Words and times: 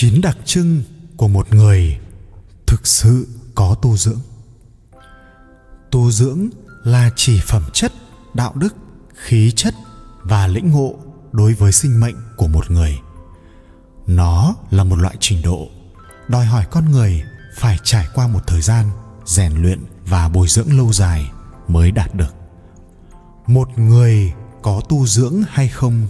chín 0.00 0.20
đặc 0.20 0.38
trưng 0.44 0.82
của 1.16 1.28
một 1.28 1.54
người 1.54 1.98
thực 2.66 2.86
sự 2.86 3.28
có 3.54 3.76
tu 3.82 3.96
dưỡng. 3.96 4.20
Tu 5.90 6.10
dưỡng 6.10 6.48
là 6.84 7.10
chỉ 7.16 7.40
phẩm 7.46 7.62
chất, 7.72 7.92
đạo 8.34 8.52
đức, 8.54 8.74
khí 9.14 9.52
chất 9.56 9.74
và 10.22 10.46
lĩnh 10.46 10.70
ngộ 10.70 10.94
đối 11.32 11.54
với 11.54 11.72
sinh 11.72 12.00
mệnh 12.00 12.14
của 12.36 12.46
một 12.46 12.70
người. 12.70 12.98
Nó 14.06 14.54
là 14.70 14.84
một 14.84 14.96
loại 14.96 15.16
trình 15.20 15.42
độ 15.42 15.68
đòi 16.28 16.44
hỏi 16.44 16.64
con 16.70 16.90
người 16.90 17.22
phải 17.56 17.78
trải 17.82 18.08
qua 18.14 18.26
một 18.26 18.46
thời 18.46 18.60
gian 18.60 18.90
rèn 19.24 19.52
luyện 19.62 19.80
và 20.06 20.28
bồi 20.28 20.48
dưỡng 20.48 20.76
lâu 20.76 20.92
dài 20.92 21.30
mới 21.68 21.90
đạt 21.90 22.14
được. 22.14 22.34
Một 23.46 23.68
người 23.78 24.32
có 24.62 24.80
tu 24.88 25.06
dưỡng 25.06 25.42
hay 25.48 25.68
không 25.68 26.06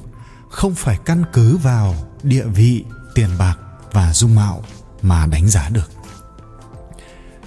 không 0.51 0.74
phải 0.74 0.98
căn 1.04 1.24
cứ 1.32 1.57
vào 1.57 1.95
địa 2.23 2.45
vị, 2.45 2.84
tiền 3.15 3.30
bạc 3.38 3.59
và 3.93 4.12
dung 4.15 4.35
mạo 4.35 4.65
mà 5.03 5.27
đánh 5.27 5.49
giá 5.49 5.69
được. 5.69 5.91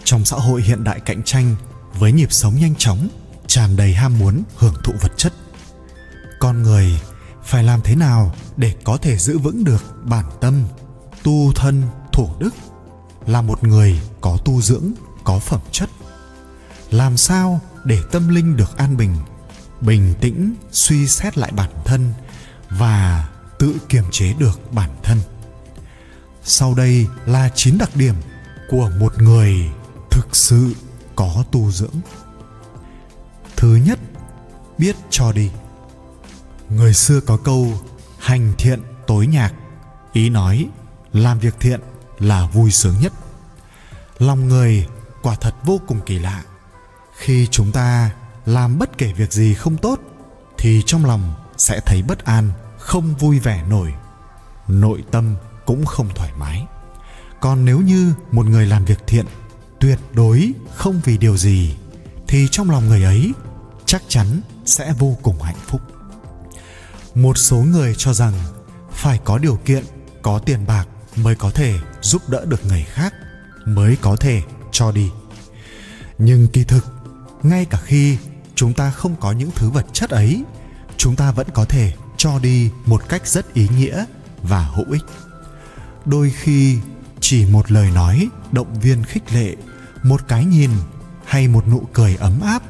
Trong 0.03 0.25
xã 0.25 0.37
hội 0.37 0.61
hiện 0.61 0.83
đại 0.83 0.99
cạnh 0.99 1.23
tranh, 1.23 1.55
với 1.99 2.11
nhịp 2.11 2.31
sống 2.31 2.55
nhanh 2.59 2.75
chóng, 2.77 3.07
tràn 3.47 3.75
đầy 3.75 3.93
ham 3.93 4.19
muốn, 4.19 4.43
hưởng 4.57 4.75
thụ 4.83 4.93
vật 5.01 5.11
chất, 5.17 5.33
con 6.39 6.63
người 6.63 6.99
phải 7.43 7.63
làm 7.63 7.81
thế 7.83 7.95
nào 7.95 8.33
để 8.57 8.75
có 8.83 8.97
thể 8.97 9.17
giữ 9.17 9.37
vững 9.37 9.63
được 9.63 10.05
bản 10.05 10.25
tâm, 10.41 10.63
tu 11.23 11.51
thân 11.55 11.83
thủ 12.11 12.29
đức? 12.39 12.53
Là 13.27 13.41
một 13.41 13.63
người 13.63 13.99
có 14.21 14.37
tu 14.45 14.61
dưỡng, 14.61 14.91
có 15.23 15.39
phẩm 15.39 15.61
chất, 15.71 15.89
làm 16.91 17.17
sao 17.17 17.61
để 17.83 17.99
tâm 18.11 18.27
linh 18.27 18.57
được 18.57 18.77
an 18.77 18.97
bình 18.97 19.15
bình 19.81 20.13
tĩnh, 20.21 20.55
suy 20.71 21.07
xét 21.07 21.37
lại 21.37 21.51
bản 21.51 21.69
thân 21.85 22.13
và 22.69 23.29
tự 23.59 23.75
kiềm 23.89 24.03
chế 24.11 24.33
được 24.33 24.73
bản 24.73 24.89
thân? 25.03 25.17
Sau 26.43 26.73
đây 26.73 27.07
là 27.25 27.49
9 27.55 27.77
đặc 27.77 27.89
điểm 27.95 28.15
của 28.69 28.91
một 28.99 29.21
người 29.21 29.71
thực 30.11 30.35
sự 30.35 30.75
có 31.15 31.43
tu 31.51 31.71
dưỡng. 31.71 31.95
Thứ 33.55 33.75
nhất, 33.85 33.99
biết 34.77 34.95
cho 35.09 35.31
đi. 35.31 35.51
Người 36.69 36.93
xưa 36.93 37.19
có 37.19 37.37
câu 37.37 37.67
hành 38.19 38.53
thiện 38.57 38.81
tối 39.07 39.27
nhạc. 39.27 39.53
Ý 40.13 40.29
nói, 40.29 40.67
làm 41.13 41.39
việc 41.39 41.55
thiện 41.59 41.79
là 42.19 42.45
vui 42.45 42.71
sướng 42.71 42.95
nhất. 43.01 43.13
Lòng 44.19 44.47
người 44.47 44.87
quả 45.21 45.35
thật 45.35 45.55
vô 45.63 45.79
cùng 45.87 46.01
kỳ 46.05 46.19
lạ. 46.19 46.43
Khi 47.17 47.47
chúng 47.51 47.71
ta 47.71 48.11
làm 48.45 48.79
bất 48.79 48.97
kể 48.97 49.13
việc 49.13 49.33
gì 49.33 49.53
không 49.53 49.77
tốt, 49.77 49.99
thì 50.57 50.81
trong 50.85 51.05
lòng 51.05 51.33
sẽ 51.57 51.79
thấy 51.85 52.01
bất 52.01 52.25
an, 52.25 52.51
không 52.77 53.15
vui 53.15 53.39
vẻ 53.39 53.63
nổi. 53.69 53.93
Nội 54.67 55.03
tâm 55.11 55.35
cũng 55.65 55.85
không 55.85 56.09
thoải 56.15 56.31
mái. 56.37 56.65
Còn 57.41 57.65
nếu 57.65 57.79
như 57.79 58.13
một 58.31 58.45
người 58.45 58.65
làm 58.65 58.85
việc 58.85 58.99
thiện, 59.07 59.25
tuyệt 59.79 59.99
đối 60.13 60.53
không 60.75 61.01
vì 61.03 61.17
điều 61.17 61.37
gì, 61.37 61.75
thì 62.27 62.47
trong 62.51 62.71
lòng 62.71 62.87
người 62.87 63.03
ấy 63.03 63.33
chắc 63.85 64.03
chắn 64.07 64.41
sẽ 64.65 64.93
vô 64.99 65.17
cùng 65.21 65.41
hạnh 65.41 65.59
phúc. 65.67 65.81
Một 67.15 67.37
số 67.37 67.57
người 67.57 67.95
cho 67.97 68.13
rằng 68.13 68.33
phải 68.91 69.19
có 69.23 69.37
điều 69.37 69.55
kiện, 69.65 69.83
có 70.21 70.39
tiền 70.39 70.65
bạc 70.67 70.87
mới 71.15 71.35
có 71.35 71.51
thể 71.51 71.79
giúp 72.01 72.21
đỡ 72.29 72.45
được 72.45 72.65
người 72.65 72.83
khác, 72.83 73.13
mới 73.65 73.97
có 74.01 74.15
thể 74.15 74.41
cho 74.71 74.91
đi. 74.91 75.11
Nhưng 76.17 76.47
kỳ 76.47 76.63
thực, 76.63 76.85
ngay 77.43 77.65
cả 77.65 77.79
khi 77.83 78.17
chúng 78.55 78.73
ta 78.73 78.91
không 78.91 79.15
có 79.19 79.31
những 79.31 79.51
thứ 79.55 79.69
vật 79.69 79.85
chất 79.93 80.09
ấy, 80.09 80.43
chúng 80.97 81.15
ta 81.15 81.31
vẫn 81.31 81.47
có 81.53 81.65
thể 81.65 81.93
cho 82.17 82.39
đi 82.39 82.71
một 82.85 83.09
cách 83.09 83.27
rất 83.27 83.53
ý 83.53 83.67
nghĩa 83.77 84.05
và 84.43 84.63
hữu 84.63 84.85
ích 84.91 85.03
đôi 86.05 86.29
khi 86.29 86.77
chỉ 87.19 87.45
một 87.45 87.71
lời 87.71 87.91
nói, 87.91 88.27
động 88.51 88.79
viên 88.81 89.03
khích 89.03 89.33
lệ, 89.33 89.55
một 90.03 90.21
cái 90.27 90.45
nhìn 90.45 90.71
hay 91.25 91.47
một 91.47 91.67
nụ 91.67 91.81
cười 91.93 92.15
ấm 92.15 92.41
áp 92.41 92.63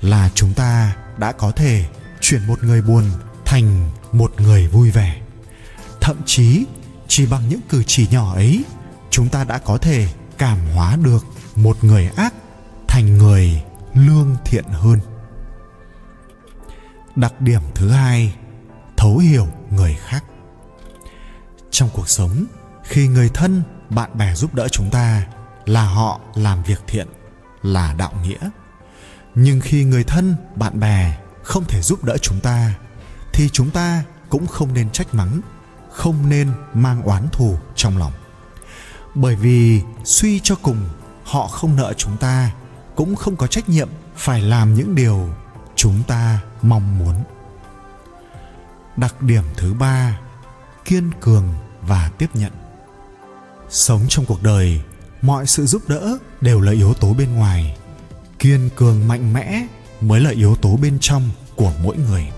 là 0.00 0.30
chúng 0.34 0.54
ta 0.54 0.96
đã 1.18 1.32
có 1.32 1.50
thể 1.50 1.84
chuyển 2.20 2.46
một 2.46 2.64
người 2.64 2.82
buồn 2.82 3.04
thành 3.44 3.90
một 4.12 4.32
người 4.40 4.68
vui 4.68 4.90
vẻ. 4.90 5.20
Thậm 6.00 6.16
chí, 6.26 6.64
chỉ 7.08 7.26
bằng 7.26 7.48
những 7.48 7.60
cử 7.68 7.82
chỉ 7.86 8.06
nhỏ 8.10 8.34
ấy, 8.34 8.64
chúng 9.10 9.28
ta 9.28 9.44
đã 9.44 9.58
có 9.58 9.78
thể 9.78 10.08
cảm 10.38 10.58
hóa 10.74 10.96
được 10.96 11.26
một 11.56 11.84
người 11.84 12.10
ác 12.16 12.34
thành 12.88 13.18
người 13.18 13.62
lương 13.94 14.36
thiện 14.44 14.64
hơn. 14.64 15.00
Đặc 17.16 17.40
điểm 17.40 17.60
thứ 17.74 17.90
hai, 17.90 18.34
thấu 18.96 19.18
hiểu 19.18 19.46
người 19.70 19.96
khác. 20.06 20.24
Trong 21.70 21.88
cuộc 21.92 22.08
sống 22.08 22.44
khi 22.88 23.08
người 23.08 23.30
thân, 23.34 23.62
bạn 23.90 24.18
bè 24.18 24.34
giúp 24.34 24.54
đỡ 24.54 24.68
chúng 24.68 24.90
ta, 24.90 25.26
là 25.66 25.84
họ 25.84 26.20
làm 26.34 26.62
việc 26.62 26.80
thiện, 26.86 27.08
là 27.62 27.94
đạo 27.94 28.12
nghĩa. 28.22 28.50
Nhưng 29.34 29.60
khi 29.60 29.84
người 29.84 30.04
thân, 30.04 30.36
bạn 30.54 30.80
bè 30.80 31.18
không 31.42 31.64
thể 31.64 31.82
giúp 31.82 32.04
đỡ 32.04 32.16
chúng 32.18 32.40
ta, 32.40 32.74
thì 33.32 33.48
chúng 33.48 33.70
ta 33.70 34.04
cũng 34.28 34.46
không 34.46 34.74
nên 34.74 34.90
trách 34.90 35.14
mắng, 35.14 35.40
không 35.90 36.28
nên 36.28 36.52
mang 36.74 37.02
oán 37.02 37.28
thù 37.32 37.58
trong 37.74 37.98
lòng. 37.98 38.12
Bởi 39.14 39.36
vì 39.36 39.82
suy 40.04 40.40
cho 40.40 40.54
cùng, 40.62 40.88
họ 41.24 41.46
không 41.46 41.76
nợ 41.76 41.92
chúng 41.92 42.16
ta, 42.16 42.50
cũng 42.96 43.16
không 43.16 43.36
có 43.36 43.46
trách 43.46 43.68
nhiệm 43.68 43.88
phải 44.16 44.40
làm 44.42 44.74
những 44.74 44.94
điều 44.94 45.28
chúng 45.76 46.02
ta 46.06 46.40
mong 46.62 46.98
muốn. 46.98 47.14
Đặc 48.96 49.22
điểm 49.22 49.44
thứ 49.56 49.74
ba, 49.74 50.18
kiên 50.84 51.10
cường 51.20 51.48
và 51.82 52.10
tiếp 52.18 52.28
nhận 52.34 52.52
sống 53.70 54.06
trong 54.08 54.24
cuộc 54.24 54.42
đời, 54.42 54.80
mọi 55.22 55.46
sự 55.46 55.66
giúp 55.66 55.88
đỡ 55.88 56.18
đều 56.40 56.60
là 56.60 56.72
yếu 56.72 56.94
tố 56.94 57.14
bên 57.14 57.34
ngoài. 57.34 57.76
Kiên 58.38 58.70
cường 58.76 59.08
mạnh 59.08 59.32
mẽ 59.32 59.66
mới 60.00 60.20
là 60.20 60.30
yếu 60.30 60.56
tố 60.56 60.76
bên 60.76 60.98
trong 61.00 61.30
của 61.56 61.72
mỗi 61.82 61.96
người. 61.96 62.28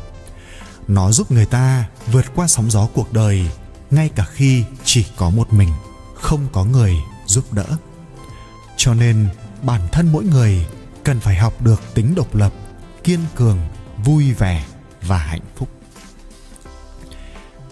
Nó 0.89 1.13
giúp 1.13 1.31
người 1.31 1.47
ta 1.47 1.89
vượt 2.13 2.25
qua 2.35 2.49
sóng 2.49 2.71
gió 2.71 2.89
cuộc 2.95 3.13
đời, 3.13 3.51
ngay 3.91 4.09
cả 4.09 4.25
khi 4.33 4.65
chỉ 4.85 5.07
có 5.17 5.31
một 5.31 5.53
mình, 5.53 5.71
không 6.15 6.47
có 6.53 6.65
người 6.65 6.97
giúp 7.27 7.53
đỡ. 7.53 7.67
Cho 8.77 8.95
nên, 8.95 9.29
bản 9.63 9.81
thân 9.93 10.13
mỗi 10.13 10.25
người 10.25 10.67
cần 11.05 11.21
phải 11.21 11.37
học 11.37 11.63
được 11.63 11.81
tính 11.95 12.15
độc 12.15 12.35
lập, 12.35 12.53
kiên 13.05 13.21
cường, 13.35 13.59
vui 14.05 14.33
vẻ 14.33 14.67
và 15.03 15.19
hạnh 15.19 15.45
phúc. 15.57 15.69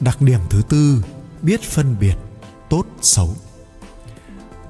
Đặc 0.00 0.22
điểm 0.22 0.40
thứ 0.50 0.62
tư, 0.68 1.04
biết 1.42 1.62
phân 1.62 1.96
biệt 2.00 2.14
tốt 2.70 2.86
xấu 3.02 3.36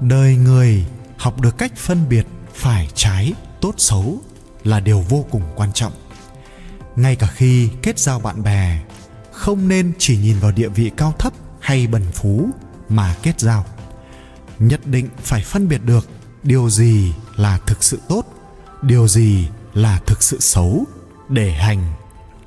đời 0.01 0.35
người 0.35 0.85
học 1.17 1.41
được 1.41 1.57
cách 1.57 1.71
phân 1.75 2.09
biệt 2.09 2.27
phải 2.53 2.89
trái, 2.93 3.33
tốt 3.61 3.73
xấu 3.77 4.21
là 4.63 4.79
điều 4.79 5.01
vô 5.09 5.25
cùng 5.31 5.43
quan 5.55 5.73
trọng. 5.73 5.93
Ngay 6.95 7.15
cả 7.15 7.27
khi 7.27 7.69
kết 7.81 7.99
giao 7.99 8.19
bạn 8.19 8.43
bè, 8.43 8.79
không 9.31 9.67
nên 9.67 9.93
chỉ 9.97 10.17
nhìn 10.17 10.39
vào 10.39 10.51
địa 10.51 10.69
vị 10.69 10.91
cao 10.97 11.13
thấp 11.19 11.33
hay 11.59 11.87
bần 11.87 12.11
phú 12.13 12.49
mà 12.89 13.15
kết 13.23 13.39
giao. 13.39 13.65
Nhất 14.59 14.87
định 14.87 15.09
phải 15.17 15.43
phân 15.43 15.67
biệt 15.67 15.81
được 15.85 16.07
điều 16.43 16.69
gì 16.69 17.13
là 17.35 17.59
thực 17.65 17.83
sự 17.83 17.99
tốt, 18.09 18.23
điều 18.81 19.07
gì 19.07 19.47
là 19.73 19.99
thực 20.05 20.23
sự 20.23 20.39
xấu 20.39 20.85
để 21.29 21.51
hành 21.51 21.93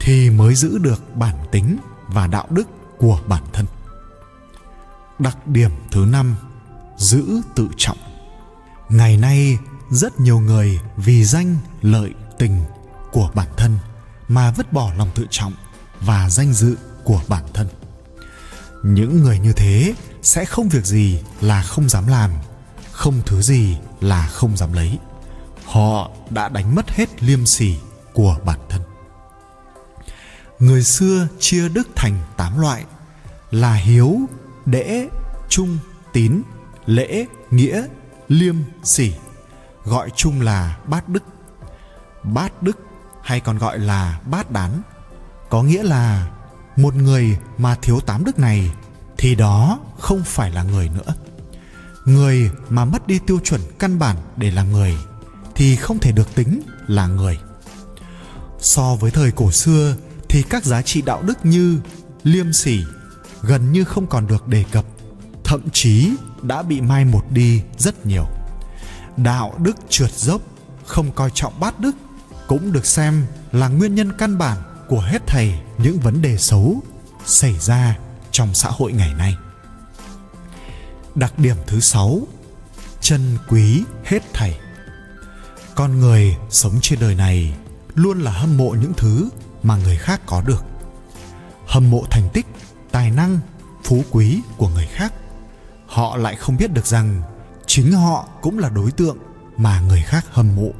thì 0.00 0.30
mới 0.30 0.54
giữ 0.54 0.78
được 0.78 1.16
bản 1.16 1.36
tính 1.50 1.76
và 2.06 2.26
đạo 2.26 2.46
đức 2.50 2.68
của 2.98 3.20
bản 3.26 3.42
thân. 3.52 3.66
Đặc 5.18 5.46
điểm 5.46 5.70
thứ 5.90 6.06
năm 6.10 6.36
giữ 7.02 7.40
tự 7.54 7.68
trọng. 7.76 7.98
Ngày 8.88 9.16
nay, 9.16 9.58
rất 9.90 10.20
nhiều 10.20 10.40
người 10.40 10.80
vì 10.96 11.24
danh 11.24 11.56
lợi 11.82 12.10
tình 12.38 12.62
của 13.12 13.30
bản 13.34 13.48
thân 13.56 13.78
mà 14.28 14.50
vứt 14.50 14.72
bỏ 14.72 14.92
lòng 14.98 15.10
tự 15.14 15.26
trọng 15.30 15.52
và 16.00 16.30
danh 16.30 16.52
dự 16.52 16.76
của 17.04 17.22
bản 17.28 17.44
thân. 17.54 17.68
Những 18.84 19.22
người 19.22 19.38
như 19.38 19.52
thế 19.52 19.94
sẽ 20.22 20.44
không 20.44 20.68
việc 20.68 20.86
gì 20.86 21.22
là 21.40 21.62
không 21.62 21.88
dám 21.88 22.06
làm, 22.06 22.30
không 22.92 23.22
thứ 23.26 23.42
gì 23.42 23.76
là 24.00 24.26
không 24.26 24.56
dám 24.56 24.72
lấy. 24.72 24.98
Họ 25.64 26.10
đã 26.30 26.48
đánh 26.48 26.74
mất 26.74 26.90
hết 26.90 27.22
liêm 27.22 27.46
sỉ 27.46 27.76
của 28.12 28.36
bản 28.44 28.58
thân. 28.68 28.82
Người 30.58 30.82
xưa 30.82 31.28
chia 31.38 31.68
đức 31.68 31.88
thành 31.96 32.18
tám 32.36 32.60
loại 32.60 32.84
là 33.50 33.74
hiếu, 33.74 34.20
đễ, 34.66 35.08
trung, 35.48 35.78
tín 36.12 36.42
lễ 36.86 37.26
nghĩa 37.50 37.86
liêm 38.28 38.56
sỉ, 38.82 39.12
gọi 39.84 40.10
chung 40.16 40.40
là 40.40 40.78
bát 40.86 41.08
đức. 41.08 41.22
Bát 42.22 42.62
đức 42.62 42.78
hay 43.22 43.40
còn 43.40 43.58
gọi 43.58 43.78
là 43.78 44.20
bát 44.30 44.50
đán, 44.50 44.82
có 45.50 45.62
nghĩa 45.62 45.82
là 45.82 46.30
một 46.76 46.94
người 46.94 47.38
mà 47.58 47.74
thiếu 47.82 48.00
tám 48.00 48.24
đức 48.24 48.38
này 48.38 48.72
thì 49.18 49.34
đó 49.34 49.80
không 49.98 50.22
phải 50.24 50.50
là 50.50 50.62
người 50.62 50.88
nữa. 50.88 51.14
Người 52.04 52.50
mà 52.68 52.84
mất 52.84 53.06
đi 53.06 53.18
tiêu 53.26 53.40
chuẩn 53.44 53.60
căn 53.78 53.98
bản 53.98 54.16
để 54.36 54.50
làm 54.50 54.72
người 54.72 54.96
thì 55.54 55.76
không 55.76 55.98
thể 55.98 56.12
được 56.12 56.34
tính 56.34 56.62
là 56.86 57.06
người. 57.06 57.38
So 58.58 58.94
với 58.94 59.10
thời 59.10 59.30
cổ 59.30 59.52
xưa 59.52 59.96
thì 60.28 60.42
các 60.42 60.64
giá 60.64 60.82
trị 60.82 61.02
đạo 61.02 61.22
đức 61.22 61.46
như 61.46 61.80
liêm 62.22 62.52
sỉ 62.52 62.84
gần 63.42 63.72
như 63.72 63.84
không 63.84 64.06
còn 64.06 64.26
được 64.26 64.48
đề 64.48 64.64
cập 64.72 64.84
thậm 65.44 65.60
chí 65.72 66.10
đã 66.42 66.62
bị 66.62 66.80
mai 66.80 67.04
một 67.04 67.24
đi 67.30 67.62
rất 67.78 68.06
nhiều. 68.06 68.26
Đạo 69.16 69.54
đức 69.58 69.76
trượt 69.88 70.12
dốc, 70.12 70.40
không 70.86 71.12
coi 71.12 71.30
trọng 71.34 71.60
bát 71.60 71.80
đức, 71.80 71.96
cũng 72.46 72.72
được 72.72 72.86
xem 72.86 73.26
là 73.52 73.68
nguyên 73.68 73.94
nhân 73.94 74.12
căn 74.18 74.38
bản 74.38 74.58
của 74.88 75.00
hết 75.00 75.22
thầy 75.26 75.54
những 75.78 76.00
vấn 76.00 76.22
đề 76.22 76.36
xấu 76.36 76.82
xảy 77.24 77.58
ra 77.58 77.98
trong 78.30 78.54
xã 78.54 78.68
hội 78.70 78.92
ngày 78.92 79.14
nay. 79.14 79.36
Đặc 81.14 81.38
điểm 81.38 81.56
thứ 81.66 81.80
sáu, 81.80 82.20
chân 83.00 83.38
quý 83.48 83.84
hết 84.04 84.22
thảy 84.32 84.58
con 85.74 86.00
người 86.00 86.36
sống 86.50 86.78
trên 86.82 86.98
đời 87.00 87.14
này 87.14 87.54
luôn 87.94 88.20
là 88.20 88.30
hâm 88.30 88.56
mộ 88.56 88.70
những 88.70 88.92
thứ 88.96 89.28
mà 89.62 89.76
người 89.76 89.96
khác 89.96 90.20
có 90.26 90.42
được. 90.46 90.64
Hâm 91.66 91.90
mộ 91.90 92.04
thành 92.10 92.28
tích, 92.32 92.46
tài 92.90 93.10
năng, 93.10 93.38
phú 93.84 94.04
quý 94.10 94.40
của 94.56 94.68
người 94.68 94.86
khác 94.86 95.12
họ 95.92 96.16
lại 96.16 96.36
không 96.36 96.56
biết 96.56 96.72
được 96.72 96.86
rằng 96.86 97.22
chính 97.66 97.92
họ 97.92 98.28
cũng 98.42 98.58
là 98.58 98.68
đối 98.68 98.90
tượng 98.90 99.16
mà 99.56 99.80
người 99.80 100.02
khác 100.02 100.24
hâm 100.30 100.56
mộ. 100.56 100.70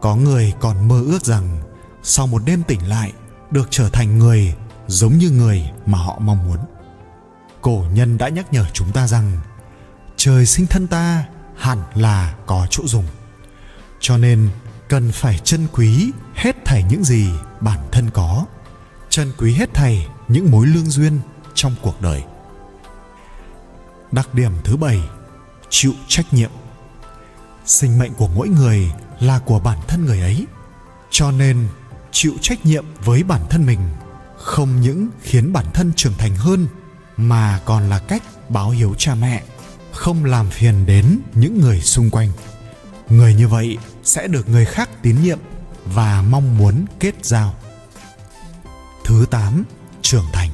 Có 0.00 0.16
người 0.16 0.52
còn 0.60 0.88
mơ 0.88 1.02
ước 1.06 1.24
rằng 1.24 1.62
sau 2.02 2.26
một 2.26 2.42
đêm 2.44 2.62
tỉnh 2.62 2.88
lại 2.88 3.12
được 3.50 3.68
trở 3.70 3.88
thành 3.88 4.18
người 4.18 4.54
giống 4.86 5.18
như 5.18 5.30
người 5.30 5.70
mà 5.86 5.98
họ 5.98 6.18
mong 6.18 6.48
muốn. 6.48 6.58
Cổ 7.62 7.84
nhân 7.92 8.18
đã 8.18 8.28
nhắc 8.28 8.52
nhở 8.52 8.64
chúng 8.72 8.92
ta 8.92 9.06
rằng 9.06 9.38
trời 10.16 10.46
sinh 10.46 10.66
thân 10.66 10.86
ta 10.86 11.24
hẳn 11.56 11.78
là 11.94 12.34
có 12.46 12.66
chỗ 12.70 12.82
dùng, 12.86 13.06
cho 14.00 14.16
nên 14.16 14.48
cần 14.88 15.12
phải 15.12 15.38
trân 15.38 15.66
quý 15.72 16.12
hết 16.34 16.56
thảy 16.64 16.84
những 16.90 17.04
gì 17.04 17.30
bản 17.60 17.78
thân 17.92 18.10
có, 18.10 18.46
trân 19.08 19.32
quý 19.38 19.54
hết 19.54 19.74
thảy 19.74 20.06
những 20.28 20.50
mối 20.50 20.66
lương 20.66 20.86
duyên 20.86 21.20
trong 21.54 21.74
cuộc 21.82 22.02
đời 22.02 22.24
đặc 24.12 24.34
điểm 24.34 24.52
thứ 24.64 24.76
bảy, 24.76 25.00
chịu 25.70 25.92
trách 26.08 26.34
nhiệm. 26.34 26.50
Sinh 27.66 27.98
mệnh 27.98 28.14
của 28.14 28.28
mỗi 28.28 28.48
người 28.48 28.92
là 29.20 29.38
của 29.38 29.58
bản 29.58 29.78
thân 29.88 30.04
người 30.04 30.20
ấy, 30.20 30.46
cho 31.10 31.30
nên 31.30 31.68
chịu 32.12 32.32
trách 32.40 32.66
nhiệm 32.66 32.84
với 33.04 33.22
bản 33.22 33.40
thân 33.50 33.66
mình 33.66 33.78
không 34.36 34.80
những 34.80 35.08
khiến 35.22 35.52
bản 35.52 35.66
thân 35.74 35.92
trưởng 35.96 36.14
thành 36.18 36.36
hơn, 36.36 36.66
mà 37.16 37.60
còn 37.64 37.90
là 37.90 37.98
cách 37.98 38.22
báo 38.48 38.70
hiếu 38.70 38.94
cha 38.98 39.14
mẹ, 39.14 39.42
không 39.92 40.24
làm 40.24 40.50
phiền 40.50 40.86
đến 40.86 41.18
những 41.34 41.60
người 41.60 41.80
xung 41.80 42.10
quanh. 42.10 42.28
Người 43.08 43.34
như 43.34 43.48
vậy 43.48 43.78
sẽ 44.04 44.28
được 44.28 44.48
người 44.48 44.64
khác 44.64 44.90
tín 45.02 45.22
nhiệm 45.22 45.38
và 45.84 46.22
mong 46.22 46.58
muốn 46.58 46.84
kết 47.00 47.14
giao. 47.22 47.54
Thứ 49.04 49.26
8 49.30 49.64
trưởng 50.02 50.26
thành 50.32 50.50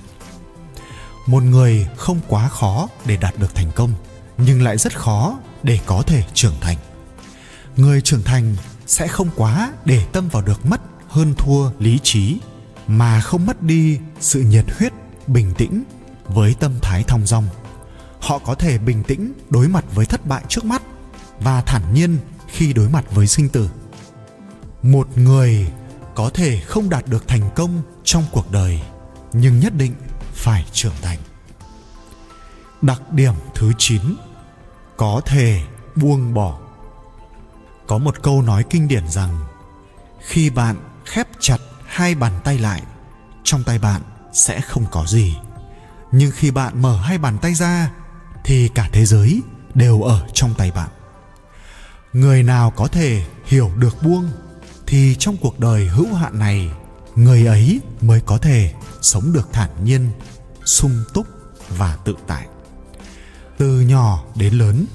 một 1.29 1.43
người 1.43 1.87
không 1.97 2.21
quá 2.29 2.49
khó 2.49 2.89
để 3.07 3.17
đạt 3.17 3.35
được 3.39 3.55
thành 3.55 3.71
công, 3.75 3.93
nhưng 4.39 4.63
lại 4.63 4.79
rất 4.79 4.99
khó 4.99 5.39
để 5.63 5.79
có 5.87 6.03
thể 6.03 6.25
trưởng 6.35 6.55
thành. 6.61 6.77
Người 7.77 8.01
trưởng 8.01 8.23
thành 8.23 8.57
sẽ 8.87 9.09
không 9.09 9.31
quá 9.37 9.73
để 9.85 10.07
tâm 10.13 10.29
vào 10.29 10.43
được 10.43 10.67
mất 10.67 10.81
hơn 11.09 11.35
thua 11.35 11.71
lý 11.79 11.99
trí, 12.03 12.39
mà 12.87 13.21
không 13.21 13.47
mất 13.47 13.63
đi 13.63 13.99
sự 14.21 14.41
nhiệt 14.41 14.65
huyết, 14.79 14.93
bình 15.27 15.55
tĩnh 15.59 15.85
với 16.25 16.55
tâm 16.61 16.73
thái 16.83 17.03
thong 17.03 17.27
dong. 17.27 17.49
Họ 18.21 18.39
có 18.39 18.55
thể 18.55 18.79
bình 18.79 19.03
tĩnh 19.03 19.33
đối 19.51 19.69
mặt 19.69 19.85
với 19.95 20.07
thất 20.07 20.27
bại 20.27 20.43
trước 20.49 20.65
mắt 20.65 20.83
và 21.41 21.61
thản 21.61 21.95
nhiên 21.95 22.19
khi 22.49 22.73
đối 22.73 22.89
mặt 22.89 23.05
với 23.11 23.27
sinh 23.27 23.49
tử. 23.49 23.71
Một 24.83 25.19
người 25.19 25.71
có 26.15 26.31
thể 26.35 26.61
không 26.61 26.91
đạt 26.91 27.07
được 27.07 27.29
thành 27.29 27.51
công 27.55 27.83
trong 28.05 28.25
cuộc 28.33 28.51
đời, 28.51 28.81
nhưng 29.33 29.61
nhất 29.61 29.73
định 29.77 29.93
phải 30.39 30.65
trưởng 30.73 30.95
thành. 31.03 31.19
Đặc 32.83 33.13
điểm 33.13 33.35
thứ 33.55 33.73
9 33.79 34.01
có 34.97 35.21
thể 35.27 35.63
buông 35.97 36.35
bỏ. 36.35 36.59
Có 37.87 37.99
một 37.99 38.23
câu 38.23 38.43
nói 38.43 38.65
kinh 38.71 38.89
điển 38.89 39.09
rằng, 39.09 39.39
khi 40.21 40.51
bạn 40.51 40.77
khép 41.05 41.27
chặt 41.41 41.59
hai 41.87 42.15
bàn 42.15 42.33
tay 42.45 42.59
lại, 42.59 42.83
trong 43.45 43.65
tay 43.65 43.79
bạn 43.79 44.03
sẽ 44.33 44.61
không 44.61 44.85
có 44.91 45.05
gì. 45.07 45.37
Nhưng 46.13 46.31
khi 46.35 46.51
bạn 46.51 46.83
mở 46.83 47.01
hai 47.01 47.19
bàn 47.19 47.39
tay 47.39 47.55
ra, 47.55 47.91
thì 48.45 48.69
cả 48.69 48.89
thế 48.93 49.05
giới 49.05 49.43
đều 49.75 50.03
ở 50.03 50.27
trong 50.33 50.55
tay 50.55 50.71
bạn. 50.71 50.89
Người 52.13 52.43
nào 52.43 52.71
có 52.71 52.89
thể 52.89 53.27
hiểu 53.45 53.71
được 53.77 54.03
buông, 54.03 54.31
thì 54.87 55.17
trong 55.19 55.37
cuộc 55.37 55.61
đời 55.61 55.87
hữu 55.87 56.15
hạn 56.15 56.39
này, 56.39 56.71
người 57.17 57.47
ấy 57.47 57.81
mới 58.01 58.21
có 58.21 58.39
thể 58.39 58.73
sống 59.03 59.33
được 59.33 59.49
thản 59.53 59.71
nhiên, 59.85 60.11
sung 60.65 61.05
túc 61.15 61.27
và 61.69 61.97
tự 62.05 62.15
tại. 62.27 62.47
Từ 63.59 63.81
nhỏ 63.81 64.25
đến 64.35 64.55
lớn, 64.55 64.87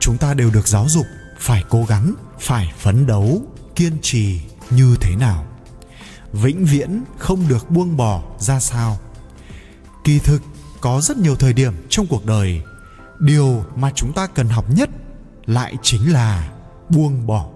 chúng 0.00 0.18
ta 0.18 0.34
đều 0.34 0.50
được 0.50 0.68
giáo 0.68 0.88
dục 0.88 1.06
phải 1.38 1.64
cố 1.68 1.84
gắng, 1.84 2.14
phải 2.40 2.72
phấn 2.78 3.06
đấu, 3.06 3.42
kiên 3.76 3.92
trì 4.02 4.40
như 4.70 4.96
thế 5.00 5.16
nào. 5.16 5.46
Vĩnh 6.32 6.64
viễn 6.64 7.04
không 7.18 7.48
được 7.48 7.70
buông 7.70 7.96
bỏ 7.96 8.22
ra 8.38 8.60
sao. 8.60 8.98
Kỳ 10.04 10.18
thực, 10.18 10.42
có 10.80 11.00
rất 11.00 11.16
nhiều 11.16 11.36
thời 11.36 11.52
điểm 11.52 11.74
trong 11.88 12.06
cuộc 12.06 12.26
đời, 12.26 12.62
điều 13.18 13.64
mà 13.76 13.90
chúng 13.94 14.12
ta 14.12 14.26
cần 14.26 14.48
học 14.48 14.64
nhất 14.70 14.90
lại 15.46 15.74
chính 15.82 16.12
là 16.12 16.50
buông 16.88 17.26
bỏ. 17.26 17.46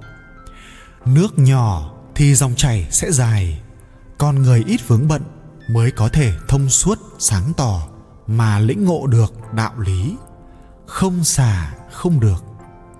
Nước 1.04 1.38
nhỏ 1.38 1.92
thì 2.14 2.34
dòng 2.34 2.54
chảy 2.54 2.86
sẽ 2.90 3.12
dài, 3.12 3.60
con 4.18 4.42
người 4.42 4.64
ít 4.66 4.88
vướng 4.88 5.08
bận 5.08 5.22
mới 5.68 5.90
có 5.90 6.08
thể 6.08 6.32
thông 6.48 6.68
suốt, 6.68 6.98
sáng 7.18 7.52
tỏ 7.56 7.88
mà 8.26 8.58
lĩnh 8.58 8.84
ngộ 8.84 9.06
được 9.06 9.34
đạo 9.52 9.80
lý. 9.80 10.16
Không 10.86 11.24
xả, 11.24 11.74
không 11.92 12.20
được, 12.20 12.44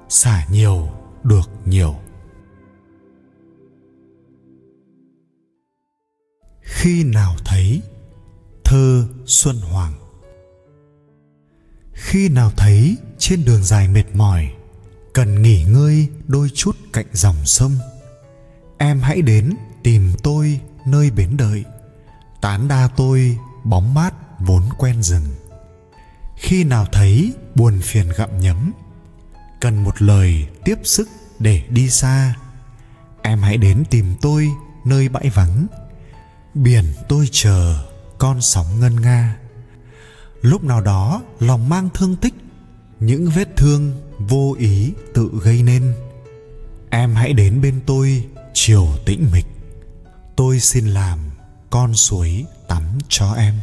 xả 0.08 0.46
nhiều, 0.50 0.88
được 1.22 1.50
nhiều. 1.64 1.94
Khi 6.60 7.04
nào 7.04 7.36
thấy, 7.44 7.82
thơ 8.64 9.06
xuân 9.26 9.56
hoàng. 9.60 9.92
Khi 11.92 12.28
nào 12.28 12.52
thấy, 12.56 12.96
trên 13.18 13.44
đường 13.44 13.62
dài 13.62 13.88
mệt 13.88 14.04
mỏi, 14.14 14.52
cần 15.14 15.42
nghỉ 15.42 15.64
ngơi 15.64 16.08
đôi 16.26 16.50
chút 16.54 16.76
cạnh 16.92 17.06
dòng 17.12 17.44
sông. 17.44 17.72
Em 18.78 19.00
hãy 19.00 19.22
đến 19.22 19.56
tìm 19.82 20.12
tôi 20.22 20.60
nơi 20.86 21.10
bến 21.10 21.36
đợi 21.36 21.64
tán 22.46 22.68
đa 22.68 22.88
tôi 22.96 23.38
bóng 23.64 23.94
mát 23.94 24.14
vốn 24.38 24.62
quen 24.78 25.02
rừng 25.02 25.24
khi 26.36 26.64
nào 26.64 26.86
thấy 26.92 27.32
buồn 27.54 27.80
phiền 27.82 28.08
gặm 28.16 28.40
nhấm, 28.40 28.72
cần 29.60 29.84
một 29.84 30.02
lời 30.02 30.46
tiếp 30.64 30.78
sức 30.84 31.08
để 31.38 31.62
đi 31.68 31.90
xa. 31.90 32.34
Em 33.22 33.38
hãy 33.38 33.56
đến 33.56 33.84
tìm 33.90 34.14
tôi 34.20 34.48
nơi 34.84 35.08
bãi 35.08 35.28
vắng. 35.28 35.66
Biển 36.54 36.84
tôi 37.08 37.28
chờ, 37.32 37.84
con 38.18 38.40
sóng 38.40 38.80
ngân 38.80 39.00
nga. 39.00 39.36
Lúc 40.42 40.64
nào 40.64 40.80
đó 40.80 41.22
lòng 41.40 41.68
mang 41.68 41.88
thương 41.94 42.16
tích, 42.16 42.34
những 43.00 43.30
vết 43.30 43.56
thương 43.56 44.02
vô 44.18 44.54
ý 44.58 44.92
tự 45.14 45.30
gây 45.42 45.62
nên. 45.62 45.94
Em 46.90 47.14
hãy 47.14 47.32
đến 47.32 47.60
bên 47.60 47.80
tôi 47.86 48.24
chiều 48.54 48.88
tĩnh 49.04 49.28
mịch. 49.32 49.46
Tôi 50.36 50.60
xin 50.60 50.86
làm 50.86 51.18
con 51.70 51.94
suối 51.94 52.44
tắm 52.68 52.82
cho 53.08 53.32
em. 53.32 53.54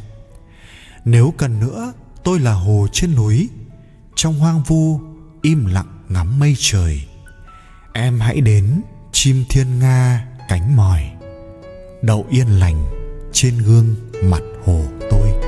Nếu 1.06 1.34
cần 1.38 1.60
nữa, 1.60 1.94
tôi 2.24 2.40
là 2.40 2.54
hồ 2.54 2.88
trên 2.92 3.16
núi. 3.16 3.50
Trong 4.16 4.40
hoang 4.40 4.64
vu, 4.64 5.00
im 5.42 5.66
lặng 5.66 6.04
ngắm 6.10 6.40
mây 6.40 6.56
trời. 6.60 7.02
Em 7.94 8.20
hãy 8.20 8.42
đến 8.42 8.82
chim 9.12 9.46
thiên 9.50 9.80
nga 9.80 10.28
cánh 10.50 10.76
mỏi 10.76 11.14
đậu 12.04 12.26
yên 12.30 12.48
lành 12.48 12.86
trên 13.34 13.58
gương 13.58 13.96
mặt 14.24 14.42
hồ 14.66 14.82
tôi. 15.12 15.43